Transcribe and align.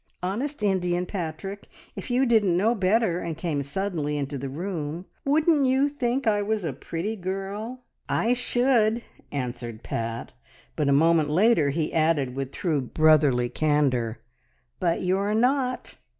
Honest 0.23 0.63
Indian, 0.63 1.05
Patrick! 1.05 1.67
If 1.95 2.09
you 2.09 2.25
didn't 2.25 2.57
know 2.57 2.73
better, 2.73 3.19
and 3.19 3.37
came 3.37 3.61
suddenly 3.61 4.17
into 4.17 4.35
the 4.35 4.49
room, 4.49 5.05
wouldn't 5.25 5.67
you 5.67 5.87
think 5.89 6.25
I 6.25 6.41
was 6.41 6.63
a 6.63 6.73
pretty 6.73 7.15
girl?" 7.15 7.83
"I 8.09 8.33
should!" 8.33 9.03
answered 9.31 9.83
Pat; 9.83 10.31
but 10.75 10.89
a 10.89 10.91
moment 10.91 11.29
later 11.29 11.69
he 11.69 11.93
added, 11.93 12.33
with 12.35 12.51
true 12.51 12.81
brotherly 12.81 13.49
candour, 13.49 14.17
"But 14.79 15.03
you're 15.03 15.35
not." 15.35 15.97